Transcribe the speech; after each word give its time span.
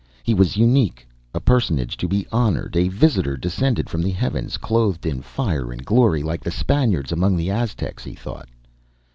He 0.23 0.33
was 0.33 0.57
unique, 0.57 1.07
a 1.31 1.39
personage 1.39 1.95
to 1.97 2.07
be 2.07 2.25
honored: 2.31 2.75
a 2.75 2.87
visitor 2.87 3.37
descended 3.37 3.87
from 3.87 4.01
the 4.01 4.09
heavens, 4.09 4.57
clothed 4.57 5.05
in 5.05 5.21
fire 5.21 5.71
and 5.71 5.85
glory. 5.85 6.23
Like 6.23 6.41
the 6.43 6.49
Spaniards 6.49 7.11
among 7.11 7.37
the 7.37 7.51
Aztecs, 7.51 8.03
he 8.03 8.15
thought. 8.15 8.49